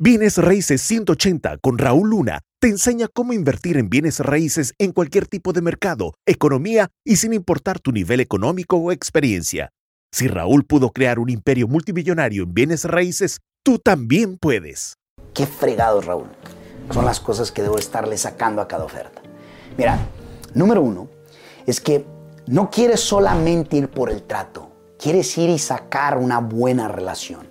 [0.00, 5.26] Bienes Raíces 180 con Raúl Luna te enseña cómo invertir en bienes raíces en cualquier
[5.26, 9.70] tipo de mercado, economía y sin importar tu nivel económico o experiencia.
[10.12, 14.94] Si Raúl pudo crear un imperio multimillonario en bienes raíces, tú también puedes.
[15.34, 16.28] Qué fregado, Raúl.
[16.92, 19.20] Son las cosas que debo estarle sacando a cada oferta.
[19.76, 19.98] Mira,
[20.54, 21.10] número uno
[21.66, 22.06] es que
[22.46, 27.48] no quieres solamente ir por el trato, quieres ir y sacar una buena relación.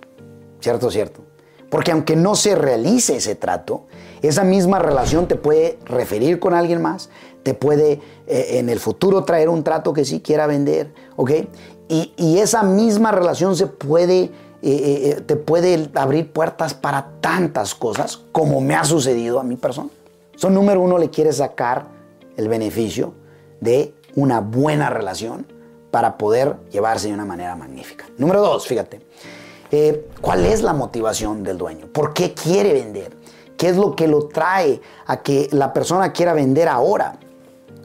[0.60, 1.27] ¿Cierto, cierto?
[1.70, 3.86] Porque aunque no se realice ese trato,
[4.22, 7.10] esa misma relación te puede referir con alguien más,
[7.42, 11.30] te puede eh, en el futuro traer un trato que sí quiera vender, ¿ok?
[11.88, 14.30] Y, esa misma relación se puede, eh,
[14.62, 19.88] eh, te puede abrir puertas para tantas cosas como me ha sucedido a mi persona.
[20.36, 21.86] Son número uno, le quieres sacar
[22.36, 23.14] el beneficio
[23.60, 25.46] de una buena relación
[25.90, 28.04] para poder llevarse de una manera magnífica.
[28.18, 29.00] Número dos, fíjate,
[29.70, 33.16] eh, cuál es la motivación del dueño, por qué quiere vender,
[33.56, 37.18] qué es lo que lo trae a que la persona quiera vender ahora.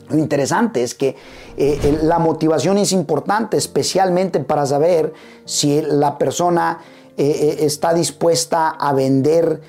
[0.10, 1.16] Lo interesante es que
[1.58, 5.14] eh, la motivación es importante, especialmente para saber
[5.46, 6.80] si la persona
[7.18, 9.62] eh, está dispuesta a vender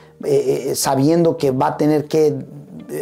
[0.74, 2.34] sabiendo que va a tener que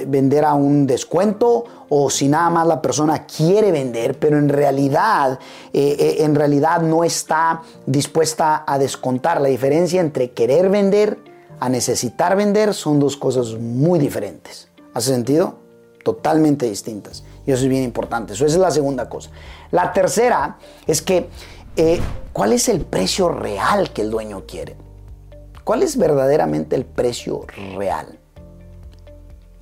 [0.07, 5.39] vender a un descuento o si nada más la persona quiere vender, pero en realidad,
[5.73, 9.41] eh, eh, en realidad no está dispuesta a descontar.
[9.41, 11.19] La diferencia entre querer vender
[11.61, 14.69] a necesitar vender son dos cosas muy diferentes.
[14.95, 15.59] ¿Hace sentido?
[16.05, 17.25] Totalmente distintas.
[17.47, 18.33] Y eso es bien importante.
[18.33, 19.31] Eso es la segunda cosa.
[19.71, 21.29] La tercera es que,
[21.77, 22.01] eh,
[22.33, 24.77] ¿cuál es el precio real que el dueño quiere?
[25.65, 28.19] ¿Cuál es verdaderamente el precio real?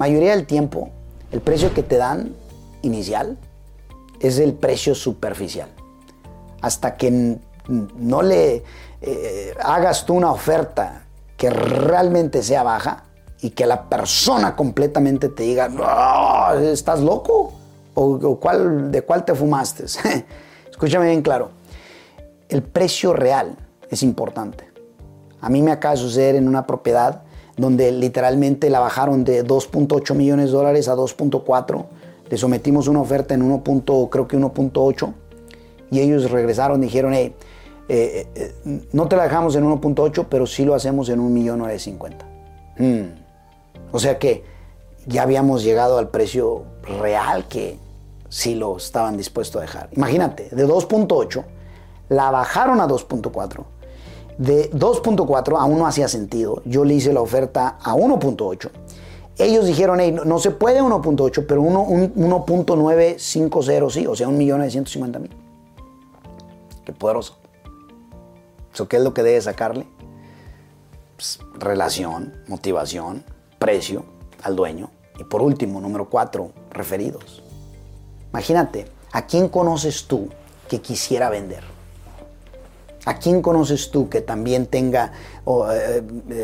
[0.01, 0.89] Mayoría del tiempo,
[1.31, 2.35] el precio que te dan
[2.81, 3.37] inicial
[4.19, 5.69] es el precio superficial.
[6.63, 8.65] Hasta que no le
[9.03, 11.05] eh, hagas tú una oferta
[11.37, 13.05] que realmente sea baja
[13.43, 15.69] y que la persona completamente te diga,
[16.63, 17.53] ¿estás loco?
[17.93, 19.85] ¿O, de cuál te fumaste?
[20.71, 21.51] Escúchame bien claro.
[22.49, 23.55] El precio real
[23.91, 24.65] es importante.
[25.43, 27.23] A mí me acaba de suceder en una propiedad
[27.61, 31.85] donde literalmente la bajaron de 2.8 millones de dólares a 2.4.
[32.31, 33.63] Le sometimos una oferta en 1.
[34.11, 35.13] creo que 1.8
[35.91, 37.35] y ellos regresaron y dijeron, hey,
[37.89, 42.15] eh, eh, no te la dejamos en 1.8, pero sí lo hacemos en 1.950.
[42.79, 43.21] Hmm.
[43.93, 44.43] O sea que
[45.07, 47.79] ya habíamos llegado al precio real que
[48.31, 49.89] sí lo estaban dispuestos a dejar.
[49.93, 51.45] Imagínate, de 2.8
[52.09, 53.65] la bajaron a 2.4
[54.41, 56.63] de 2.4 aún no hacía sentido.
[56.65, 58.71] Yo le hice la oferta a 1.8.
[59.37, 65.29] Ellos dijeron, no, se puede 1.8, pero 1.950 sí, o sea, 1.950.000.
[66.87, 67.37] Qué poderoso.
[68.73, 69.87] ¿Eso qué es lo que debe sacarle?
[71.17, 73.25] Pues, relación, motivación,
[73.59, 74.07] precio
[74.43, 74.89] al dueño.
[75.19, 77.43] Y por último, número 4, referidos.
[78.31, 80.31] Imagínate, ¿a quién conoces tú
[80.67, 81.63] que quisiera vender?
[83.07, 85.13] ¿A quién conoces tú que también tenga
[85.73, 86.03] eh,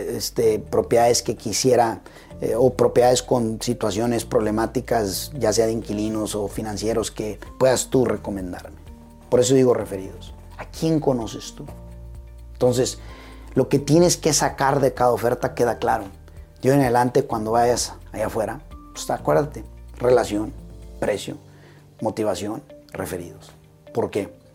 [0.09, 2.01] este, propiedades que quisiera
[2.41, 8.05] eh, o propiedades con situaciones problemáticas, ya sea de inquilinos o financieros, que puedas tú
[8.05, 8.77] recomendarme?
[9.29, 10.33] Por eso digo referidos.
[10.57, 11.67] ¿A quién conoces tú?
[12.53, 12.99] Entonces,
[13.55, 16.05] lo que tienes que sacar de cada oferta queda claro.
[16.63, 18.61] Yo en adelante, cuando vayas allá afuera,
[18.93, 19.63] pues acuérdate,
[19.99, 20.53] relación,
[21.01, 21.37] precio,
[22.01, 22.63] motivación,
[22.93, 23.53] referidos.
[23.93, 24.46] ¿Por qué?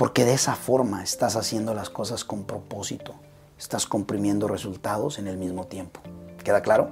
[0.00, 3.16] Porque de esa forma estás haciendo las cosas con propósito.
[3.58, 6.00] Estás comprimiendo resultados en el mismo tiempo.
[6.42, 6.88] ¿Queda claro?